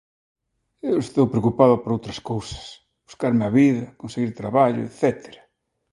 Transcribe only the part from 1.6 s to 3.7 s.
por outras cousas: buscarme a